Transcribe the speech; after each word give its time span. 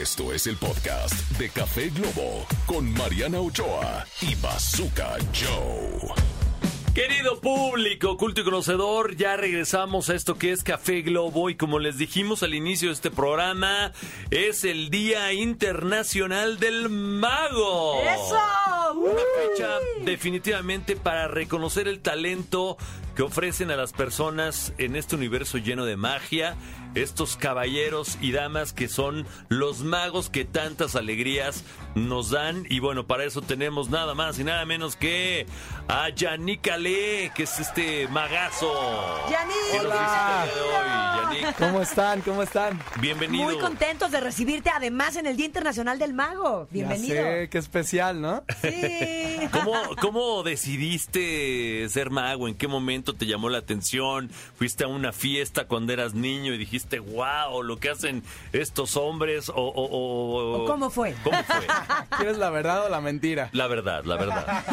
Esto 0.00 0.32
es 0.32 0.46
el 0.46 0.56
podcast 0.56 1.12
de 1.38 1.50
Café 1.50 1.90
Globo 1.90 2.46
con 2.64 2.90
Mariana 2.94 3.40
Ochoa 3.40 4.06
y 4.22 4.34
Bazooka 4.36 5.18
Joe. 5.34 6.14
Querido 6.94 7.38
público, 7.40 8.16
culto 8.16 8.40
y 8.40 8.44
conocedor, 8.44 9.16
ya 9.16 9.36
regresamos 9.36 10.08
a 10.08 10.14
esto 10.14 10.38
que 10.38 10.52
es 10.52 10.62
Café 10.64 11.02
Globo 11.02 11.50
y 11.50 11.56
como 11.56 11.78
les 11.78 11.98
dijimos 11.98 12.42
al 12.42 12.54
inicio 12.54 12.88
de 12.88 12.94
este 12.94 13.10
programa, 13.10 13.92
es 14.30 14.64
el 14.64 14.88
Día 14.88 15.34
Internacional 15.34 16.58
del 16.58 16.88
Mago. 16.88 18.00
¡Eso! 18.02 18.94
Una 18.94 19.20
fecha 19.36 19.78
definitivamente 20.04 20.96
para 20.96 21.28
reconocer 21.28 21.86
el 21.86 22.00
talento 22.00 22.78
que 23.14 23.22
ofrecen 23.22 23.70
a 23.70 23.76
las 23.76 23.92
personas 23.92 24.72
en 24.78 24.96
este 24.96 25.16
universo 25.16 25.58
lleno 25.58 25.84
de 25.84 25.96
magia, 25.96 26.56
estos 26.94 27.36
caballeros 27.36 28.18
y 28.20 28.32
damas 28.32 28.72
que 28.72 28.88
son 28.88 29.26
los 29.48 29.80
magos 29.80 30.28
que 30.28 30.44
tantas 30.44 30.96
alegrías 30.96 31.64
nos 31.94 32.30
dan. 32.30 32.66
Y 32.68 32.80
bueno, 32.80 33.06
para 33.06 33.24
eso 33.24 33.42
tenemos 33.42 33.90
nada 33.90 34.14
más 34.14 34.38
y 34.38 34.44
nada 34.44 34.64
menos 34.64 34.96
que 34.96 35.46
a 35.88 36.08
Yannick 36.10 36.68
Ale, 36.68 37.32
que 37.34 37.44
es 37.44 37.60
este 37.60 38.08
magazo. 38.08 38.72
Yannick. 39.30 39.84
hoy. 39.84 41.40
Yannick, 41.40 41.56
¿Cómo 41.58 41.82
están? 41.82 42.20
¿Cómo 42.22 42.42
están? 42.42 42.80
bienvenido. 43.00 43.44
Muy 43.44 43.58
contentos 43.58 44.10
de 44.10 44.20
recibirte, 44.20 44.70
además, 44.70 45.16
en 45.16 45.26
el 45.26 45.36
Día 45.36 45.46
Internacional 45.46 45.98
del 45.98 46.14
Mago. 46.14 46.68
Bienvenido. 46.70 47.14
Ya 47.14 47.22
sé, 47.22 47.48
qué 47.50 47.58
especial, 47.58 48.20
¿no? 48.20 48.42
Sí. 48.60 49.38
¿Cómo, 49.52 49.74
¿Cómo 50.00 50.42
decidiste 50.42 51.88
ser 51.88 52.10
mago? 52.10 52.48
¿En 52.48 52.54
qué 52.54 52.68
momento 52.68 53.11
te 53.14 53.26
llamó 53.26 53.48
la 53.48 53.58
atención? 53.58 54.30
¿Fuiste 54.56 54.84
a 54.84 54.88
una 54.88 55.12
fiesta 55.12 55.66
cuando 55.66 55.92
eras 55.92 56.14
niño 56.14 56.52
y 56.54 56.58
dijiste, 56.58 56.98
wow, 57.00 57.62
lo 57.62 57.78
que 57.78 57.90
hacen 57.90 58.22
estos 58.52 58.96
hombres? 58.96 59.48
¿O, 59.48 59.54
o- 59.54 59.86
o- 59.86 60.62
¿O 60.62 60.64
cómo 60.66 60.90
fue? 60.90 61.14
¿Cómo 61.24 61.36
fue? 61.44 61.66
¿Quieres 62.18 62.38
la 62.38 62.50
verdad 62.50 62.86
o 62.86 62.88
la 62.88 63.00
mentira? 63.00 63.48
La 63.52 63.66
verdad, 63.66 64.04
la 64.04 64.16
verdad. 64.16 64.64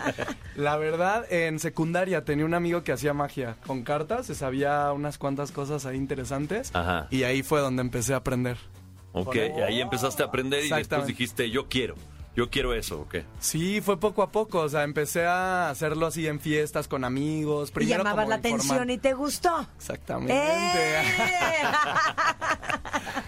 La 0.56 0.76
verdad, 0.76 1.24
en 1.32 1.58
secundaria 1.58 2.24
tenía 2.24 2.44
un 2.44 2.52
amigo 2.54 2.82
que 2.84 2.92
hacía 2.92 3.14
magia 3.14 3.56
con 3.66 3.82
cartas, 3.82 4.26
se 4.26 4.34
sabía 4.34 4.92
unas 4.92 5.16
cuantas 5.16 5.52
cosas 5.52 5.86
ahí 5.86 5.96
interesantes. 5.96 6.70
Ajá. 6.74 7.06
Y 7.10 7.22
ahí 7.22 7.42
fue 7.42 7.60
donde 7.60 7.80
empecé 7.82 8.12
a 8.14 8.18
aprender. 8.18 8.58
Ok, 9.12 9.36
ahí 9.66 9.80
empezaste 9.80 10.22
a 10.22 10.26
aprender 10.26 10.64
y 10.64 10.68
después 10.70 11.06
dijiste, 11.06 11.50
yo 11.50 11.68
quiero, 11.68 11.94
yo 12.36 12.48
quiero 12.48 12.74
eso, 12.74 13.00
ok. 13.00 13.16
Sí, 13.40 13.80
fue 13.80 13.98
poco 13.98 14.22
a 14.22 14.30
poco, 14.30 14.60
o 14.60 14.68
sea, 14.68 14.84
empecé 14.84 15.26
a 15.26 15.68
hacerlo 15.70 16.06
así 16.06 16.26
en 16.26 16.40
fiestas 16.40 16.88
con 16.88 17.04
amigos. 17.04 17.70
Y 17.70 17.72
Primero 17.72 17.98
llamabas 18.04 18.24
como 18.24 18.30
la 18.30 18.36
atención 18.36 18.90
y 18.90 18.98
te 18.98 19.12
gustó. 19.14 19.66
Exactamente. 19.76 20.34
¡Eh! 20.34 21.02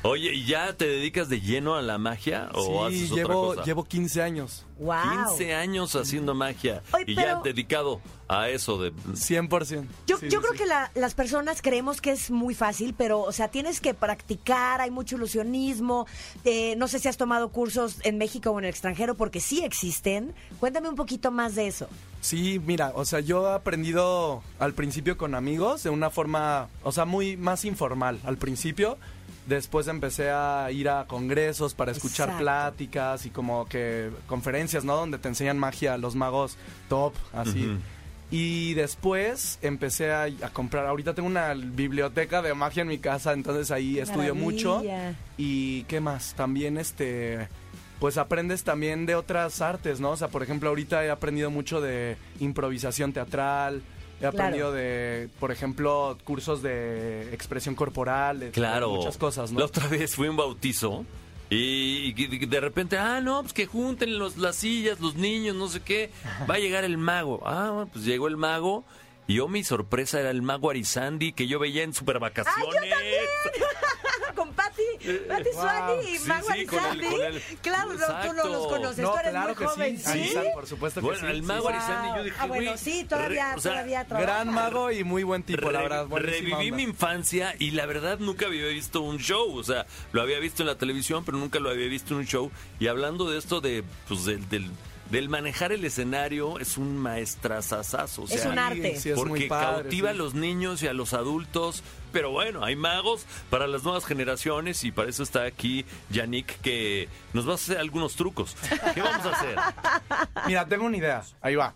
Oye, 0.05 0.35
¿y 0.35 0.45
ya 0.47 0.73
te 0.77 0.85
dedicas 0.89 1.29
de 1.29 1.41
lleno 1.41 1.77
a 1.77 1.83
la 1.83 1.97
magia 1.97 2.49
o 2.55 2.89
sí, 2.91 2.97
haces 2.97 3.13
otra 3.13 3.23
llevo, 3.25 3.47
cosa? 3.49 3.65
llevo 3.65 3.85
15 3.85 4.21
años. 4.23 4.67
wow. 4.81 4.97
15 5.29 5.55
años 5.55 5.95
haciendo 5.95 6.35
magia 6.35 6.83
Oye, 6.93 7.05
y 7.07 7.15
ya 7.15 7.37
dedicado 7.45 8.01
a 8.27 8.49
eso 8.49 8.79
de... 8.83 8.93
100%. 8.93 9.87
Yo, 10.09 10.19
Sí, 10.19 10.29
yo 10.29 10.31
sí, 10.31 10.37
creo 10.39 10.53
sí. 10.53 10.59
que 10.59 10.67
la- 10.67 10.91
las 10.97 11.15
personas 11.15 11.63
creemos 11.63 12.01
que 12.01 12.11
es 12.11 12.33
muy 12.33 12.53
fácil, 12.57 12.95
pero, 12.99 13.21
o 13.21 13.31
sea, 13.31 13.47
tienes 13.47 13.81
que 13.81 13.95
practicar, 13.95 14.81
hay 14.81 14.91
mucho 14.91 15.15
ilusionismo. 15.15 16.07
eh, 16.45 16.75
no 16.77 16.89
sé 16.89 16.99
si 16.99 17.07
has 17.07 17.17
tomado 17.17 17.51
cursos 17.51 17.99
en 18.03 18.19
México 18.19 18.51
o 18.51 18.59
en 18.59 18.65
el 18.65 18.71
extranjero, 18.71 19.15
porque 19.15 19.39
sí 19.39 19.63
existen. 19.63 20.35
Cuéntame 20.59 20.89
un 20.89 20.97
poquito 20.97 21.31
más 21.31 21.55
de 21.55 21.69
eso. 21.69 21.87
Sí, 22.21 22.61
mira, 22.65 22.91
o 22.97 23.05
sea, 23.05 23.21
yo 23.21 23.49
he 23.49 23.55
aprendido 23.55 24.43
al 24.59 24.75
principio 24.75 25.17
con 25.17 25.37
amigos 25.37 25.85
de 25.85 25.91
una 25.91 26.11
forma, 26.11 26.69
o 26.83 26.91
sea, 26.91 27.05
muy 27.05 27.37
más 27.37 27.65
informal 27.65 28.19
al 28.25 28.37
principio. 28.37 28.99
Después 29.47 29.89
empecé 29.89 30.31
a 30.31 30.71
ir 30.71 30.89
a 30.89 31.07
congresos 31.07 31.75
para 31.75 31.91
escuchar 31.91 32.29
Exacto. 32.29 32.45
pláticas 32.45 33.27
y 33.27 33.31
como 33.31 33.67
que 33.67 34.11
conferencias, 34.27 34.85
¿no? 34.85 34.97
Donde 34.97 35.19
te 35.19 35.29
enseñan 35.29 35.59
magia 35.59 35.99
los 35.99 36.15
magos 36.15 36.57
top, 36.89 37.13
así. 37.33 37.77
Y 38.31 38.73
después 38.75 39.59
empecé 39.61 40.11
a, 40.11 40.23
a 40.23 40.49
comprar, 40.53 40.87
ahorita 40.87 41.13
tengo 41.13 41.29
una 41.29 41.53
biblioteca 41.55 42.41
de 42.41 42.55
magia 42.55 42.81
en 42.83 42.89
mi 42.89 42.99
casa, 42.99 43.33
entonces 43.33 43.71
ahí 43.71 43.99
estudio 43.99 44.35
mucho. 44.35 44.83
Y 45.37 45.83
qué 45.85 46.01
más, 46.01 46.35
también 46.35 46.79
este 46.79 47.49
pues 47.99 48.19
aprendes 48.19 48.65
también 48.65 49.07
de 49.07 49.15
otras 49.15 49.61
artes, 49.61 50.01
¿no? 50.01 50.11
O 50.11 50.17
sea, 50.17 50.27
por 50.27 50.43
ejemplo, 50.43 50.69
ahorita 50.71 51.05
he 51.05 51.11
aprendido 51.11 51.53
mucho 51.53 51.81
de 51.81 52.17
improvisación 52.41 53.13
teatral, 53.13 53.81
he 54.23 54.27
aprendido 54.27 54.73
de, 54.73 55.29
por 55.41 55.51
ejemplo, 55.53 56.17
cursos 56.25 56.63
de 56.63 57.33
expresión 57.35 57.75
corporal, 57.75 58.41
de, 58.41 58.51
Claro. 58.51 58.91
muchas 58.91 59.17
cosas, 59.19 59.53
¿no? 59.53 59.61
La 59.61 59.67
otra 59.67 59.87
vez 59.89 60.15
fui 60.15 60.27
a 60.27 60.31
un 60.31 60.37
bautizo 60.37 61.05
y, 61.51 62.15
y 62.17 62.47
de 62.47 62.61
repente, 62.61 62.97
ah, 62.97 63.21
no, 63.21 63.43
pues 63.43 63.53
que 63.53 63.67
junten 63.67 64.19
los, 64.19 64.39
las 64.39 64.57
sillas, 64.57 65.01
los 65.01 65.17
niños, 65.17 65.55
no 65.55 65.69
sé 65.69 65.81
qué. 65.81 66.11
Va 66.51 66.55
a 66.55 66.59
llegar 66.59 66.85
el 66.85 66.97
mago. 66.97 67.43
Ah, 67.45 67.71
bueno, 67.73 67.91
pues 67.93 68.05
llegó 68.05 68.27
el 68.29 68.37
mago. 68.39 68.85
Y 69.27 69.35
yo, 69.35 69.49
mi 69.49 69.63
sorpresa 69.63 70.19
era 70.19 70.31
el 70.31 70.43
mago 70.43 70.71
Arizandi 70.71 71.33
que 71.33 71.47
yo 71.47 71.59
veía 71.59 71.83
en 71.85 71.93
super 71.95 72.19
vacaciones. 72.19 72.65
Con 72.65 72.73
Patti, 72.75 72.91
Patti 73.45 73.61
Wow. 75.03 75.53
Suani 75.53 76.09
y 76.11 76.19
Sí, 76.19 76.29
Mago 76.29 76.47
sí, 76.55 76.67
con 76.67 76.79
Arizandi. 76.79 77.07
el- 77.07 77.13
con 77.13 77.23
el- 77.23 77.43
Claro, 77.63 77.93
no, 77.95 78.07
tú 78.29 78.33
no 78.35 78.45
los 78.49 78.67
conoces, 78.69 78.99
No, 79.05 79.13
tú 79.13 79.19
eres 79.19 79.31
claro 79.31 79.47
muy 79.49 79.57
que 79.57 79.65
joven. 79.67 79.99
sí. 79.99 80.35
por 80.55 80.67
supuesto 80.67 81.01
que 81.01 81.07
Bueno, 81.07 81.21
sí. 81.21 81.27
el 81.27 81.37
sí, 81.37 81.43
mago. 81.43 81.69
Arizandi, 81.69 82.09
yo 82.19 82.25
dije, 82.25 82.37
Ah, 82.41 82.47
bueno, 82.47 82.77
sí, 82.77 83.05
todavía, 83.05 83.51
re- 83.53 83.59
o 83.59 83.61
sea, 83.61 83.73
todavía. 83.73 84.05
Gran 84.05 84.53
mago 84.53 84.91
y 84.91 85.05
muy 85.05 85.23
buen 85.23 85.43
tipo, 85.43 85.71
la 85.71 85.83
verdad. 85.83 86.07
reviví 86.11 86.53
onda. 86.53 86.77
mi 86.77 86.83
infancia 86.83 87.55
y 87.59 87.73
la 87.73 87.87
verdad 87.87 88.19
nunca 88.19 88.47
había 88.47 88.67
visto 88.69 89.01
un 89.03 89.19
show. 89.19 89.57
O 89.57 89.65
sea, 89.65 89.87
lo 90.13 90.23
había 90.23 90.39
visto 90.39 90.63
en 90.63 90.67
la 90.69 90.77
televisión, 90.79 91.25
pero 91.25 91.39
nunca 91.39 91.59
lo 91.61 91.71
había 91.71 91.87
visto 91.89 92.15
en 92.15 92.21
un 92.21 92.27
show. 92.27 92.51
Y 92.81 92.87
hablando 92.89 93.31
de 93.31 93.39
esto 93.39 93.61
de, 93.61 93.85
pues, 94.09 94.25
del, 94.25 94.71
del, 95.13 95.29
manejar 95.29 95.73
el 95.73 95.85
escenario, 95.85 96.59
es 96.59 96.79
un 96.79 96.97
maestrazazazo. 96.97 98.23
O 98.23 98.27
sea, 98.27 98.37
Es 98.37 98.47
un 98.47 98.59
arte. 98.59 98.97
Sí, 98.99 99.11
es 99.11 99.17
muy 99.17 99.29
porque 99.29 99.47
padre, 99.47 99.83
cautiva 99.83 100.09
sí. 100.11 100.15
a 100.15 100.19
los 100.19 100.35
niños 100.35 100.83
y 100.83 100.89
a 100.89 100.93
los 100.93 101.13
adultos. 101.13 101.85
Pero 102.13 102.31
bueno, 102.31 102.65
hay 102.65 102.77
magos 102.77 103.27
para 103.49 103.67
las 103.67 103.85
nuevas 103.85 104.05
generaciones 104.05 104.83
y 104.85 104.91
para 104.91 105.11
eso 105.11 105.23
está 105.23 105.45
aquí 105.45 105.85
Yannick 106.11 106.61
que 106.61 107.09
nos 107.33 107.47
va 107.47 107.53
a 107.53 107.55
hacer 107.55 107.79
algunos 107.79 108.17
trucos. 108.17 108.57
¿Qué 108.95 109.03
vamos 109.03 109.27
a 109.27 109.31
hacer? 109.31 109.57
Mira, 110.47 110.67
tengo 110.67 110.85
una 110.85 110.97
idea. 110.97 111.23
Ahí 111.41 111.55
va. 111.55 111.75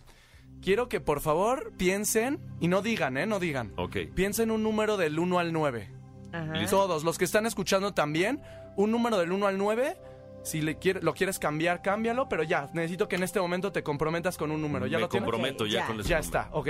Quiero 0.62 0.88
que 0.88 1.00
por 1.00 1.20
favor 1.20 1.72
piensen, 1.76 2.41
y 2.60 2.69
no 2.69 2.82
digan, 2.82 3.16
¿eh? 3.16 3.26
No 3.26 3.38
digan. 3.38 3.72
Ok. 3.76 3.98
Piensen 4.14 4.50
un 4.50 4.62
número 4.62 4.96
del 4.96 5.19
1 5.19 5.38
al 5.38 5.52
9. 5.52 5.91
Ajá. 6.32 6.66
Todos, 6.69 7.04
los 7.04 7.19
que 7.19 7.25
están 7.25 7.46
escuchando 7.46 7.94
también, 7.94 8.41
un 8.76 8.91
número 8.91 9.19
del 9.19 9.32
1 9.32 9.46
al 9.46 9.58
9. 9.58 9.96
Si 10.46 10.62
le 10.62 10.76
quiere- 10.78 11.00
lo 11.02 11.12
quieres 11.14 11.38
cambiar, 11.38 11.82
cámbialo, 11.82 12.28
pero 12.28 12.42
ya, 12.42 12.70
necesito 12.72 13.08
que 13.08 13.16
en 13.16 13.22
este 13.24 13.40
momento 13.40 13.72
te 13.72 13.82
comprometas 13.82 14.36
con 14.38 14.50
un 14.50 14.62
número. 14.62 14.86
¿Ya 14.86 14.98
Me 14.98 15.02
lo 15.02 15.08
tienes? 15.08 15.24
comprometo 15.28 15.64
Ok, 15.64 15.70
ya, 15.70 15.80
ya. 15.80 15.86
con 15.86 16.00
ese 16.00 16.08
Ya 16.08 16.16
número. 16.20 16.38
está, 16.38 16.48
ok. 16.52 16.68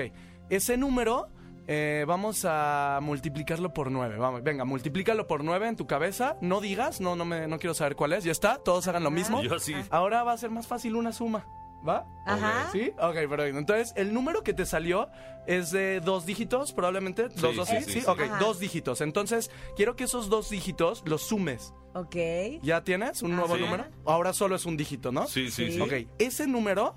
Ese 0.50 0.76
número 0.76 1.28
eh, 1.68 2.04
vamos 2.06 2.44
a 2.48 3.00
multiplicarlo 3.02 3.74
por 3.74 3.90
9. 3.90 4.18
Vamos, 4.18 4.42
venga, 4.44 4.64
multiplícalo 4.64 5.26
por 5.26 5.42
9 5.42 5.66
en 5.68 5.74
tu 5.76 5.86
cabeza. 5.86 6.36
No 6.40 6.60
digas, 6.60 7.00
no, 7.00 7.16
no, 7.16 7.24
me, 7.24 7.48
no 7.48 7.58
quiero 7.58 7.74
saber 7.74 7.96
cuál 7.96 8.12
es. 8.12 8.22
Ya 8.24 8.30
está, 8.32 8.58
todos 8.58 8.86
hagan 8.86 9.02
lo 9.02 9.10
mismo. 9.10 9.42
Yo 9.42 9.56
así. 9.56 9.74
Ahora 9.90 10.22
va 10.22 10.32
a 10.32 10.38
ser 10.38 10.50
más 10.50 10.66
fácil 10.68 10.94
una 10.94 11.12
suma. 11.12 11.44
¿Va? 11.86 12.06
Ajá. 12.26 12.68
¿Sí? 12.72 12.92
Ok, 12.98 13.14
perfecto. 13.28 13.58
Entonces, 13.58 13.92
el 13.96 14.12
número 14.12 14.42
que 14.42 14.52
te 14.54 14.66
salió 14.66 15.08
es 15.46 15.70
de 15.70 16.00
dos 16.00 16.26
dígitos, 16.26 16.72
probablemente. 16.72 17.28
¿Dos, 17.28 17.54
dos, 17.56 17.68
sí? 17.68 17.76
sí, 17.84 17.92
Sí, 17.92 18.00
sí. 18.00 18.06
ok, 18.06 18.20
Ajá. 18.22 18.38
dos 18.38 18.58
dígitos. 18.58 19.00
Entonces, 19.00 19.50
quiero 19.76 19.94
que 19.96 20.04
esos 20.04 20.28
dos 20.28 20.50
dígitos 20.50 21.02
los 21.06 21.22
sumes. 21.22 21.72
Ok. 21.94 22.16
¿Ya 22.62 22.82
tienes 22.82 23.22
un 23.22 23.36
nuevo 23.36 23.56
número? 23.56 23.86
Ahora 24.04 24.32
solo 24.32 24.56
es 24.56 24.66
un 24.66 24.76
dígito, 24.76 25.12
¿no? 25.12 25.26
Sí, 25.26 25.50
sí, 25.50 25.70
Sí. 25.72 25.80
Ok, 25.80 25.92
ese 26.18 26.46
número 26.46 26.96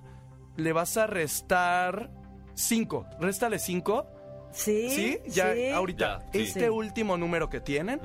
le 0.57 0.73
vas 0.73 0.97
a 0.97 1.07
restar 1.07 2.09
5. 2.55 3.05
Réstale 3.19 3.59
5. 3.59 4.07
Sí. 4.51 4.89
¿Sí? 4.89 5.19
Ya, 5.27 5.53
sí. 5.53 5.69
ahorita. 5.69 6.19
Ya, 6.19 6.31
sí. 6.33 6.39
Este 6.41 6.59
Sí. 6.61 6.69
último 6.69 7.15
número 7.17 7.49
que 7.49 7.59
tienen, 7.61 8.01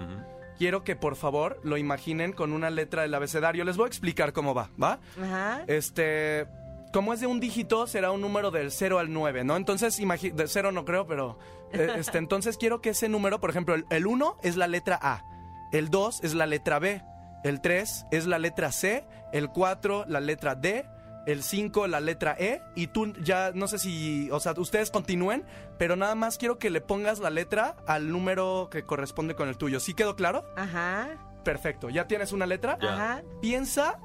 quiero 0.58 0.84
que 0.84 0.94
por 0.94 1.16
favor 1.16 1.58
lo 1.64 1.78
imaginen 1.78 2.32
con 2.32 2.52
una 2.52 2.68
letra 2.70 3.02
del 3.02 3.14
abecedario. 3.14 3.64
Les 3.64 3.76
voy 3.78 3.86
a 3.86 3.88
explicar 3.88 4.32
cómo 4.34 4.54
va, 4.54 4.68
¿va? 4.80 5.00
Ajá. 5.20 5.64
Este, 5.66 6.46
como 6.94 7.12
es 7.12 7.20
de 7.20 7.26
un 7.26 7.40
dígito, 7.40 7.86
será 7.86 8.10
un 8.12 8.22
número 8.22 8.50
del 8.50 8.70
0 8.70 8.98
al 8.98 9.12
9, 9.12 9.44
¿no? 9.44 9.56
Entonces, 9.58 9.98
de 9.98 10.48
0 10.48 10.72
no 10.72 10.86
creo, 10.86 11.06
pero 11.06 11.38
eh, 11.72 11.88
este, 11.96 12.16
entonces 12.18 12.56
quiero 12.56 12.80
que 12.80 12.90
ese 12.90 13.08
número, 13.10 13.40
por 13.40 13.50
ejemplo, 13.50 13.74
el- 13.74 13.84
el 13.90 14.06
1 14.06 14.38
es 14.42 14.56
la 14.56 14.66
letra 14.68 14.98
A, 15.02 15.24
el 15.72 15.90
2 15.90 16.22
es 16.24 16.32
la 16.34 16.46
letra 16.46 16.78
B, 16.78 17.02
el 17.42 17.60
3 17.60 18.06
es 18.12 18.26
la 18.26 18.38
letra 18.38 18.72
C, 18.72 19.04
el 19.32 19.48
4 19.50 20.04
la 20.08 20.20
letra 20.20 20.54
D, 20.54 20.86
el 21.26 21.42
5 21.42 21.86
la 21.88 22.00
letra 22.00 22.36
E 22.38 22.60
y 22.76 22.86
tú 22.86 23.12
ya 23.22 23.50
no 23.54 23.66
sé 23.66 23.78
si, 23.78 24.30
o 24.30 24.38
sea, 24.40 24.52
ustedes 24.56 24.90
continúen, 24.90 25.44
pero 25.78 25.96
nada 25.96 26.14
más 26.14 26.38
quiero 26.38 26.58
que 26.58 26.70
le 26.70 26.80
pongas 26.80 27.18
la 27.18 27.30
letra 27.30 27.76
al 27.86 28.10
número 28.12 28.68
que 28.70 28.84
corresponde 28.84 29.34
con 29.34 29.48
el 29.48 29.56
tuyo. 29.58 29.80
¿Sí 29.80 29.94
quedó 29.94 30.14
claro? 30.16 30.44
Ajá. 30.56 31.08
Perfecto. 31.44 31.90
¿Ya 31.90 32.06
tienes 32.06 32.32
una 32.32 32.46
letra? 32.46 32.78
Ajá. 32.80 33.22
Piensa 33.40 33.98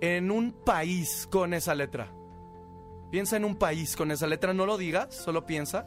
en 0.00 0.30
un 0.30 0.52
país 0.52 1.28
con 1.30 1.54
esa 1.54 1.74
letra. 1.74 2.12
Piensa 3.14 3.36
en 3.36 3.44
un 3.44 3.54
país 3.54 3.94
con 3.94 4.10
esa 4.10 4.26
letra, 4.26 4.52
no 4.54 4.66
lo 4.66 4.76
digas, 4.76 5.14
solo 5.14 5.46
piensa. 5.46 5.86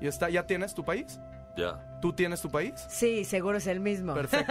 Y 0.00 0.06
está, 0.06 0.30
¿ya 0.30 0.46
tienes 0.46 0.72
tu 0.72 0.82
país? 0.82 1.20
Ya. 1.58 1.78
¿Tú 2.00 2.14
tienes 2.14 2.40
tu 2.40 2.50
país? 2.50 2.72
Sí, 2.88 3.26
seguro 3.26 3.58
es 3.58 3.66
el 3.66 3.80
mismo. 3.80 4.14
Perfecto. 4.14 4.50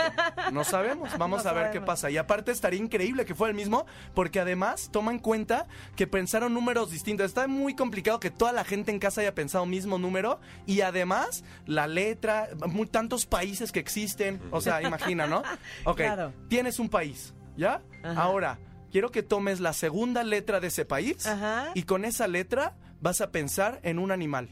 No 0.51 0.63
sabemos. 0.63 1.09
Vamos 1.17 1.43
No 1.43 1.49
a 1.49 1.53
ver 1.53 1.71
qué 1.71 1.81
pasa. 1.81 2.11
Y 2.11 2.17
aparte 2.17 2.51
estaría 2.51 2.79
increíble 2.79 3.25
que 3.25 3.33
fuera 3.33 3.49
el 3.49 3.55
mismo, 3.55 3.87
porque 4.13 4.39
además 4.39 4.89
toma 4.91 5.11
en 5.11 5.17
cuenta 5.17 5.65
que 5.95 6.05
pensaron 6.05 6.53
números 6.53 6.91
distintos. 6.91 7.25
Está 7.25 7.47
muy 7.47 7.75
complicado 7.75 8.19
que 8.19 8.29
toda 8.29 8.51
la 8.51 8.63
gente 8.63 8.91
en 8.91 8.99
casa 8.99 9.21
haya 9.21 9.33
pensado 9.33 9.65
mismo 9.65 9.97
número 9.97 10.39
y 10.67 10.81
además 10.81 11.43
la 11.65 11.87
letra, 11.87 12.49
muy, 12.67 12.85
tantos 12.85 13.25
países 13.25 13.71
que 13.71 13.79
existen. 13.79 14.39
O 14.51 14.61
sea, 14.61 14.81
imagina, 14.87 15.25
¿no? 15.25 15.41
Ok. 15.83 15.97
Claro. 15.97 16.31
Tienes 16.47 16.77
un 16.77 16.89
país, 16.89 17.33
¿ya? 17.57 17.81
Ahora, 18.03 18.59
quiero 18.93 19.11
que 19.11 19.23
tomes 19.23 19.59
la 19.59 19.73
segunda 19.73 20.23
letra 20.23 20.61
de 20.61 20.67
ese 20.67 20.85
país 20.85 21.25
Ajá. 21.27 21.71
y 21.75 21.83
con 21.83 22.05
esa 22.05 22.27
letra 22.29 22.77
vas 23.01 23.19
a 23.19 23.31
pensar 23.31 23.81
en 23.83 23.99
un 23.99 24.11
animal. 24.11 24.47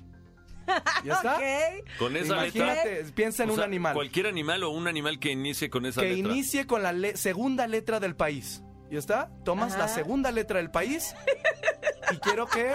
¿Ya 1.05 1.13
está? 1.13 1.35
Ok. 1.38 1.88
Con 1.99 2.15
esa 2.17 2.41
letra. 2.43 2.63
Imagínate, 2.73 3.03
piensa 3.13 3.43
en 3.43 3.49
o 3.49 3.53
un 3.53 3.57
sea, 3.59 3.65
animal 3.65 3.93
Cualquier 3.93 4.27
animal 4.27 4.63
o 4.63 4.71
un 4.71 4.88
animal 4.88 5.19
que 5.19 5.31
inicie 5.31 5.69
con 5.69 5.85
esa 5.85 6.01
que 6.01 6.09
letra. 6.13 6.31
inicie 6.33 6.67
con 6.67 6.83
la 6.83 6.91
le- 6.91 7.15
segunda 7.17 7.65
letra 7.67 7.99
del 8.01 8.15
país. 8.15 8.61
¿Ya 8.89 8.99
está? 8.99 9.29
Tomas 9.45 9.77
la 9.77 9.85
Ajá. 9.85 9.93
segunda 9.95 10.31
letra 10.31 10.57
del 10.57 10.69
país 10.69 11.15
y 12.11 12.17
quiero 12.17 12.45
que 12.47 12.73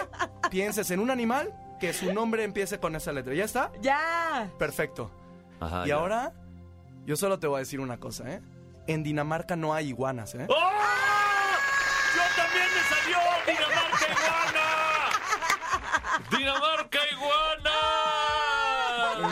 pienses 0.49 0.89
en 0.89 0.99
un 0.99 1.11
animal 1.11 1.53
que 1.79 1.93
su 1.93 2.11
nombre 2.11 2.43
empiece 2.43 2.79
con 2.79 2.95
esa 2.95 3.11
letra. 3.11 3.35
¿Ya 3.35 3.43
está? 3.45 3.71
Ya. 3.81 4.49
Perfecto. 4.57 5.11
Ajá, 5.59 5.83
y 5.85 5.89
ya. 5.89 5.95
ahora, 5.95 6.33
yo 7.05 7.15
solo 7.17 7.37
te 7.39 7.45
voy 7.45 7.57
a 7.57 7.59
decir 7.59 7.79
una 7.79 7.99
cosa, 7.99 8.33
¿eh? 8.33 8.41
En 8.87 9.03
Dinamarca 9.03 9.55
no 9.55 9.73
hay 9.75 9.89
iguanas, 9.89 10.33
¿eh? 10.33 10.47
¡Oh! 10.49 10.55
¡Yo 12.87 12.95
también 12.95 13.19
me 13.19 13.19
salió 13.19 13.19
Dinamarca 13.45 14.07
iguana! 14.11 14.65
¡Dinamarca 16.37 16.99
iguana! 17.11 17.75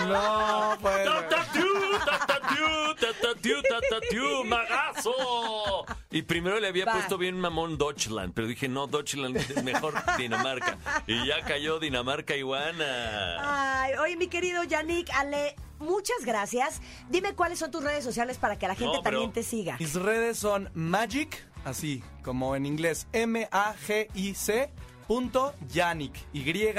No, 0.08 0.78
pues. 0.82 1.06
¡Tatatiu, 1.06 1.74
tatatiu, 2.06 2.96
tatatiu, 3.00 3.62
tatatiu, 3.64 4.44
¡Magazo! 4.46 5.86
Y 6.12 6.22
primero 6.24 6.60
le 6.60 6.68
había 6.68 6.86
Va. 6.86 6.94
puesto 6.94 7.18
bien 7.18 7.40
mamón 7.40 7.78
Deutschland, 7.78 8.34
pero 8.34 8.48
dije, 8.48 8.68
no, 8.68 8.88
Deutschland 8.88 9.36
es 9.38 9.64
mejor 9.64 9.94
Dinamarca. 10.18 10.78
Y 11.08 11.26
ya 11.28 11.42
cayó 11.42 11.80
Dinamarca 11.80 12.36
iguana. 12.36 13.84
Ay, 13.84 13.94
oye, 13.96 14.16
mi 14.16 14.28
querido 14.28 14.64
Yannick, 14.64 15.10
Ale, 15.14 15.56
muchas 15.80 16.24
gracias. 16.26 16.82
Dime 17.10 17.36
cuáles 17.36 17.60
son 17.60 17.72
tus 17.72 17.84
redes 17.84 18.04
sociales 18.04 18.38
para 18.38 18.58
que 18.58 18.68
la 18.68 18.76
gente 18.76 18.98
No, 18.98 19.02
también 19.04 19.32
te 19.34 19.44
siga. 19.44 19.76
Mis 19.80 19.94
redes 19.96 20.38
son 20.40 20.70
Magic, 20.74 21.44
así 21.66 22.02
como 22.24 22.56
en 22.56 22.66
inglés, 22.66 23.08
M-A-G-I-C. 23.12 24.72
Punto 25.08 25.54
Yannick, 25.70 26.14
Y-A-N-N-I-C-K, 26.34 26.72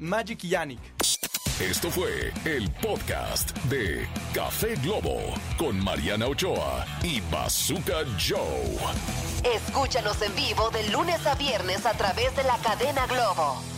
Magic 0.00 0.40
Yannick. 0.40 0.80
Esto 1.60 1.90
fue 1.90 2.32
el 2.44 2.70
podcast 2.82 3.50
de 3.64 4.08
Café 4.32 4.76
Globo 4.76 5.18
con 5.56 5.78
Mariana 5.78 6.26
Ochoa 6.26 6.86
y 7.02 7.20
Bazooka 7.32 8.04
Joe. 8.16 8.76
Escúchanos 9.54 10.22
en 10.22 10.34
vivo 10.36 10.70
de 10.70 10.88
lunes 10.90 11.26
a 11.26 11.34
viernes 11.34 11.84
a 11.84 11.92
través 11.94 12.34
de 12.36 12.44
la 12.44 12.58
cadena 12.58 13.06
Globo. 13.06 13.77